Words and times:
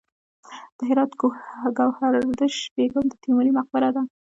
د 0.77 0.79
هرات 0.89 1.11
ګوهردش 1.77 2.55
بیګم 2.75 3.05
د 3.09 3.13
تیموري 3.23 3.51
مقبره 3.57 3.89
ده 3.95 4.01